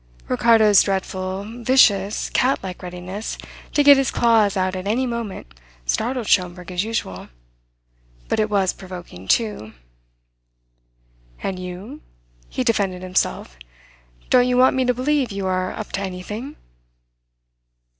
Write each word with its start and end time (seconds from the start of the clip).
Ricardo's 0.27 0.81
dreadful, 0.81 1.45
vicious, 1.63 2.31
cat 2.31 2.57
like 2.63 2.81
readiness 2.81 3.37
to 3.73 3.83
get 3.83 3.97
his 3.97 4.09
claws 4.09 4.57
out 4.57 4.75
at 4.75 4.87
any 4.87 5.05
moment 5.05 5.53
startled 5.85 6.25
Schomberg 6.27 6.71
as 6.71 6.83
usual. 6.83 7.27
But 8.27 8.39
it 8.39 8.49
was 8.49 8.73
provoking 8.73 9.27
too. 9.27 9.73
"And 11.43 11.59
you?" 11.59 12.01
he 12.49 12.63
defended 12.63 13.03
himself. 13.03 13.57
"Don't 14.31 14.47
you 14.47 14.57
want 14.57 14.75
me 14.75 14.85
to 14.85 14.93
believe 14.95 15.31
you 15.31 15.45
are 15.45 15.71
up 15.71 15.91
to 15.91 16.01
anything?" 16.01 16.55